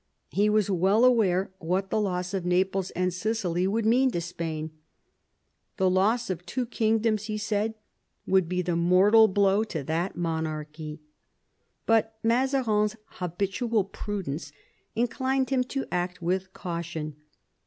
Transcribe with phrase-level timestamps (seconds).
[0.31, 4.71] He was well aware what the loss of Naples and Sicily would mean to Spain."
[5.77, 7.75] The loss of two kingdoms," he said,
[8.25, 11.01] "would be the mortal blow to that monarchy."
[11.85, 14.51] But Mazarines habitual prudence
[14.95, 17.15] inclined him to act Avith caution.